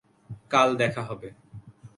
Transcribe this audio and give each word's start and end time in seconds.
কাল 0.49 0.69
দেখা 0.75 1.01
হবে। 1.01 1.29